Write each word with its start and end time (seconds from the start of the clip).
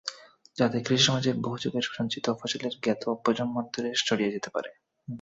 যাতে 0.57 0.77
কৃষিসমাজের 0.79 1.35
বহু 1.37 1.57
যুগের 1.57 1.85
সঞ্চিত 1.89 2.25
ফসলের 2.39 2.73
জ্ঞান 2.83 2.99
প্রজন্মান্তরে 3.23 3.89
ছড়িয়ে 3.99 4.33
যেতে 4.35 4.49
পারে। 4.55 4.69